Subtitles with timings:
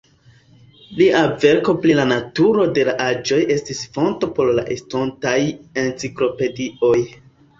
[0.99, 5.37] Lia verko "Pri la naturo de la aĵoj" estis fonto por la estontaj
[5.85, 6.97] enciklopedioj.